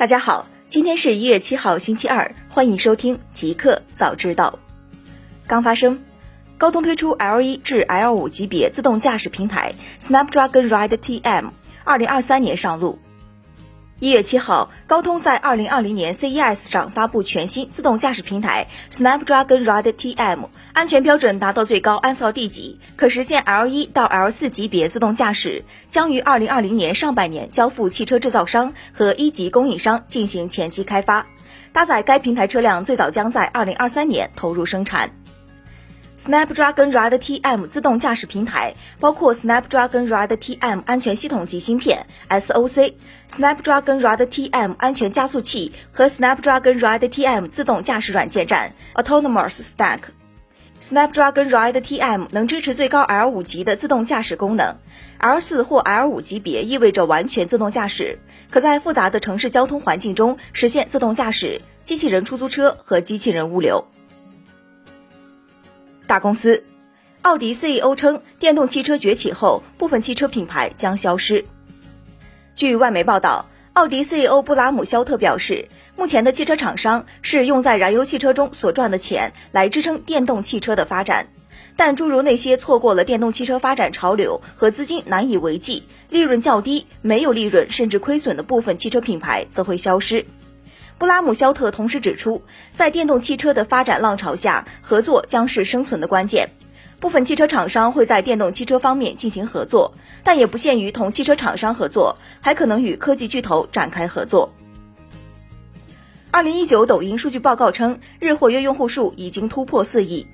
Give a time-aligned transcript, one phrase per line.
[0.00, 4.58] 大家好，今天是一月七号，星期二，欢迎收听极客早知道。
[5.46, 6.02] 刚发生，
[6.56, 11.50] 高通推出 L 一至 L 五级别自动驾驶平台 Snapdragon Ride TM，
[11.84, 12.98] 二零二三年上路。
[14.00, 31.26] 一月七号，高通在二零二零年 CES 上发布全新自动驾驶平台 Snapdragon Ride TM，安全标准达到最高安扫 D 级，可实现 L 一到 L 四级别自动驾驶，将于二零二零年上半年交付汽车制造商和一级供应商进行前期开发。
[31.72, 35.10] 搭载该平台车辆最早将在二零二三年投入生产。
[36.22, 42.92] Snapdragon Ride TM 自动驾驶平台包括 Snapdragon Ride TM 安全系统及芯片 SOC、
[43.30, 50.00] Snapdragon Ride TM 安全加速器和 Snapdragon Ride TM 自动驾驶软件站 Autonomous Stack。
[50.78, 54.76] Snapdragon Ride TM 能支持最高 L5 级的自动驾驶功能
[55.20, 58.18] ，L4 或 L5 级别意味着完全自动驾驶，
[58.50, 63.86] 可在复杂的城市交通环境中实现自动驾驶、机器人出租车和机器人物流。
[66.10, 66.64] 大公司，
[67.22, 71.44] 奥迪 CEO 称，电动汽车崛起后，部分汽车品牌将消失。
[72.52, 81.28] 据外媒报道，奥迪 CEO 布拉姆肖特表示，目前的汽车厂商是用在燃油汽车中所赚的钱来支撑电动汽车的发展，
[81.76, 90.26] 但诸如那些错过了电动汽车发展潮流和资金难以为继、利润较低、没有利润甚至亏损的部分汽车品牌则会消失。
[91.00, 92.42] 布拉姆肖特同时指出，
[92.74, 96.50] 在电动汽车的发展浪潮下，合作将是生存的关键。
[97.00, 104.52] 部分汽车厂商会在电动汽车方面进行合作，但也不限于同汽车厂商合作，还可能与科技巨头展开合作。
[106.30, 110.26] 二零一九抖音数据报告称，日活跃用户数已经突破四亿。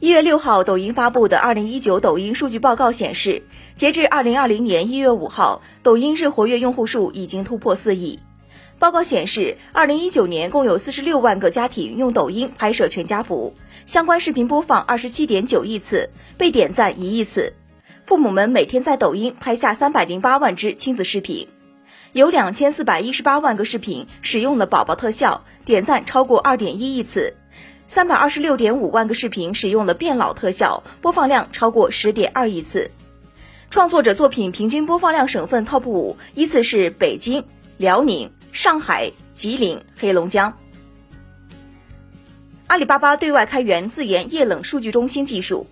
[0.00, 3.42] 一月六号，抖音发布的二零一九抖音数据报告显示，
[3.74, 8.20] 截至二零二零年一月五号，抖音日活跃用户数已经突破四亿。
[8.82, 13.54] 报告显示，二零一九年共有四十六万个家庭用抖音拍摄全家福，
[13.86, 17.54] 相关视频播放二十七点九亿次，被点赞一亿次。
[18.02, 21.46] 父母们每天在抖音拍下三百零八万支亲子视频，
[22.12, 27.34] 有两千四百一十八万个视频使用了宝宝特效，点赞超过二点一亿次；
[27.86, 32.90] 三百二十六点五万个视频使用了变老特效，播放量超过十点二亿次。
[33.70, 37.44] 创作者作品平均播放量省份 TOP 五依次是北京、
[37.76, 38.32] 辽宁。
[38.52, 40.52] 上海、吉林、黑龙江。
[42.66, 45.66] 阿里巴巴对外开源自研液冷数据中心技术。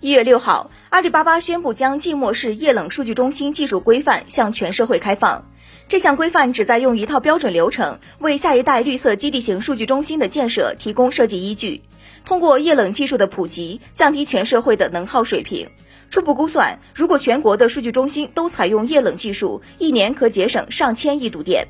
[0.00, 5.50] 一月六号，阿里巴巴宣布将静默式液冷数据中心技术规范向全社会开放。
[5.88, 11.82] 这项规范旨在用一套标准流程，为下一代绿色基地型数据中心的建设提供设计依据。
[12.24, 15.68] 通过液冷技术的普及，降低全社会的能耗水平。
[16.08, 21.66] 初步估算，如果全国的数据中心都采用液冷技术，一年可节省上千亿度电。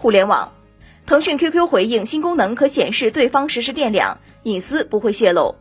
[0.00, 0.54] 互联网，
[1.04, 5.56] 腾讯 QQ 回应新功能可显示对方实时电量，隐私不会泄露。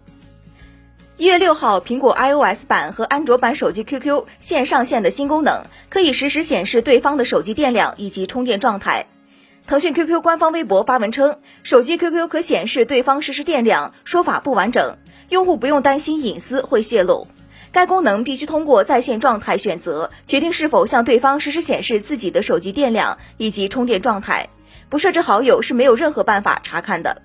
[1.18, 9.08] 一月六号，苹果 iOS 版和安卓版手机 QQ 线上线的新功能，可以实时显示对方的手机电量以及充电状态。
[9.68, 14.98] 腾讯 QQ 官方微博发文称，手机 QQ 可显示对方实时电量，说法不完整，
[15.28, 17.28] 用户不用担心隐私会泄露。
[17.72, 24.50] 该功能必须通过在线状态选择，决定是否向对方实时显示自己的手机电量以及充电状态。
[24.90, 27.22] 不设置好友是没有任何办法查看的。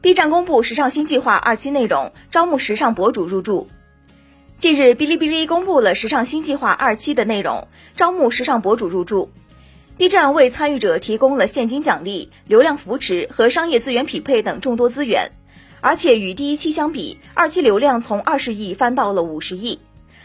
[0.00, 3.68] B 站公布时尚新计划二期内容，招募时尚博主入驻。
[4.56, 9.30] 近日，哔哩哔哩公布了时尚新计划二期的内容，招募时尚博主入驻。
[9.96, 15.32] B 站为参与者提供了现金奖励、流量扶持和商业资源匹配等众多资源。
[15.84, 19.80] 而且与第一期相比，二期流量从二十亿翻到了五十亿。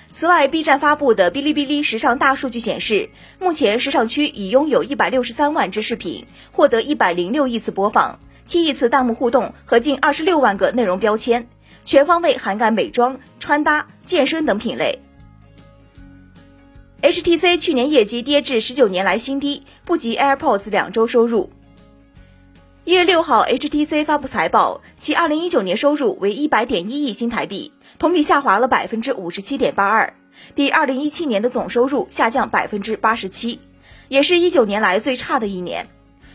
[0.09, 3.09] 此外，B 站发布的哔哩哔哩时尚大数据显示，
[3.39, 11.49] 目前时尚区已拥有一百六十三万支视频，获得一百零六亿次播放，七亿次弹幕互动和近二十六万个内容标签，
[11.83, 14.99] 全方位涵盖美妆、穿搭、健身等品类。
[17.01, 21.49] HTC 去年业绩跌至十九年来新低，不及 AirPods 两周收入。
[22.89, 30.15] 一月六号，HTC 发布财报，其二零一九年收入为一百点一亿新台币，同比下滑了百分之五十七点八二，
[30.55, 33.59] 比二零一七年的总收入下降百分之八十七，
[34.07, 35.85] 也是一九年来最差的一年。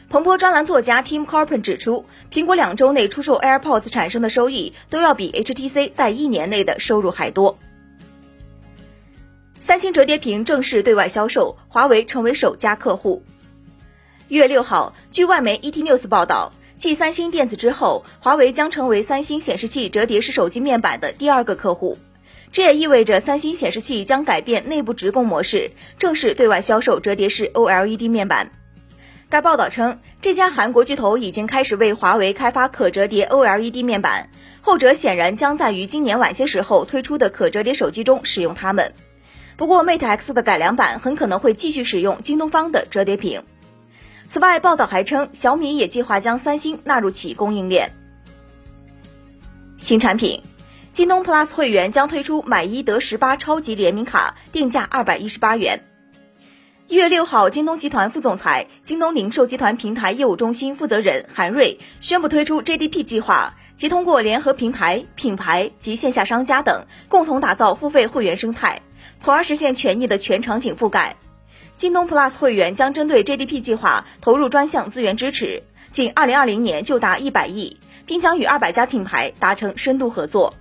[0.08, 7.58] 彭博专栏作家 Tim Carpen 指出，苹果两周内出售 AirPods 产生的收益都要比 HTC 在一年内的收入还多。
[9.58, 13.24] 三星折叠屏正式对外销售，华为成为首家客户。
[14.28, 21.98] 一月六号，据外媒 ET News 报道，继三星电子之后，华为将成为三星显示器折叠式手机面板的第二个客户。
[22.50, 28.50] 这也意味着三星显示器将改变内部直供模式，正式对外销售折叠式 OLED 面板。
[29.28, 34.30] 该报道称，这家韩国巨头已经开始为华为开发可折叠 OLED 面板，
[34.62, 38.94] 后者显然将在于今年晚些时候推出的可折叠手机中使用它们。
[39.58, 43.42] 不过，Mate X 的改良版很可能会继续使用京东方的折叠屏。
[44.34, 47.92] 此外，报道还称，小米也计划将三星纳入其供应链。
[49.76, 50.42] 新产品。
[50.92, 55.84] 京东 Plus 会员将推出买一得十八超级联名卡，定价二百一十八元。
[56.88, 68.82] 一月六号，京东集团副总裁、京东零售集团平台业务中心负责人韩瑞宣布推出 JDP 计划，即通过联合平台、品牌及线下商家等，共同打造付费会员生态，
[69.20, 71.14] 从而实现权益的全场景覆盖。
[71.76, 77.76] 京东 Plus 会员将针对 JDP 计划投入专项资源支持，仅二零二零年就达一百亿，
[78.06, 80.54] 并将与二百家品牌达成深度合作。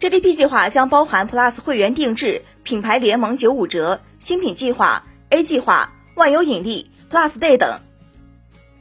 [0.00, 7.80] JDP 计划将包含 Plus 会员定制、品牌联盟九五折、新品计划、A 计划、万有引力、Plus Day 等。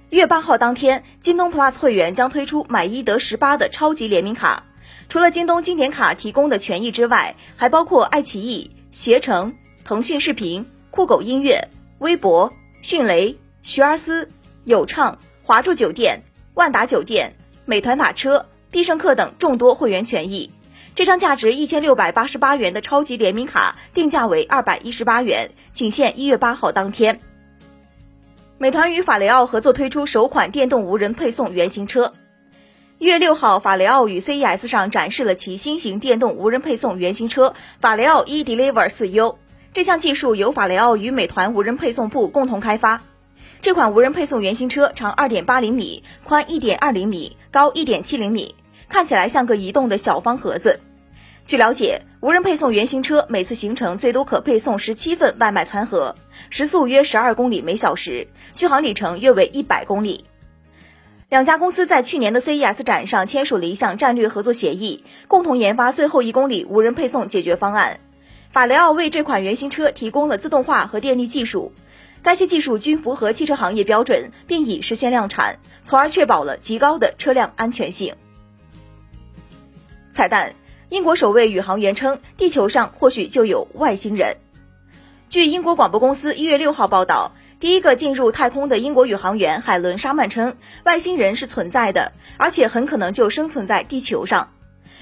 [0.10, 4.64] 一月八号当天，京东 Plus 会员将推出买一得十八的超级联名卡。
[5.10, 10.66] 除了京东经典卡提供的权益之外，还包括爱奇艺、携程、腾讯视频、
[10.98, 12.52] 酷狗音乐、微博、
[12.82, 14.32] 迅雷、学而思、
[14.64, 16.24] 有畅、华住酒店、
[16.56, 17.36] 万达酒店、
[17.66, 20.52] 美团打车、必胜客等众多会员权益。
[20.96, 27.20] 这张价值一千六百八十八元的超级联名卡定价为二百一十八元，仅限一月八号当天。
[28.58, 32.16] 美团与法雷奥合作推出首款电动无人配送原型车。
[32.98, 39.38] 一月六号，法雷奥与 CES 上展示了其新型电动无人配送原型车法雷奥 e Deliver 四 U。
[39.74, 43.02] 这项技术由法雷奥与美团无人配送部共同开发。
[43.62, 48.56] 这款无人配送原型车长二点八厘米，宽一点二厘米，高一点七厘米，
[48.88, 50.80] 看起来像个移动的小方盒子。
[51.46, 56.16] 据了解，无人配送原型车每次行程最多可配送十七份外卖餐盒，
[56.50, 60.26] 时速约十二公里每小时，续航里程约为一百公里。
[61.30, 68.00] 两家公司在去年的 CES 展上签署了一项战略合作协议，共同研发最后一公里无人配送解决方案。
[68.52, 71.74] 法雷奥为这款原型车提供了自动化和电力技术，
[72.22, 78.16] 该些技术均符合汽车行业标准，并已实现量产，从而确保了极高的车辆安全性。
[80.12, 80.54] 彩蛋。
[80.90, 84.38] 英国首位宇航员称，地球上或许就有外星人。
[85.28, 90.56] 据英国广播公司一月六号报道，第一个进入太空的英国宇航员海伦·沙曼称，
[90.86, 94.48] 外星人是存在的，而且很可能就生存在地球上。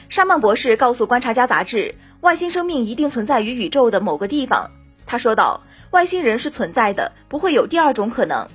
[0.10, 1.94] 沙曼博士告诉《观察家》杂志，
[2.26, 4.72] 外星生命一定存在于宇宙的某个地方。
[5.06, 5.62] 他说道
[5.94, 8.48] ：“外星人是存在的，不会有第二种可能。”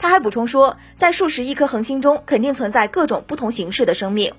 [0.00, 4.32] 他还补充说，在数十亿颗恒星中，肯定存在各种不同形式的生命。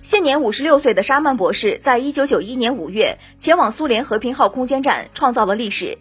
[0.00, 5.98] 现年五十六岁的沙曼博士，在一九九一年五月前往苏联和平号空间站，创造了历史。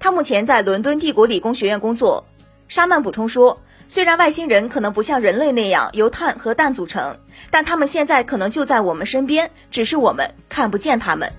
[0.00, 2.24] 他目前在伦敦帝国理工学院工作。
[2.68, 7.16] 沙曼补充说，虽然外星人可能不像人类那样由碳和氮组成，
[7.50, 11.30] 但他们现在可能就在我们身边，只是我们看不见他们。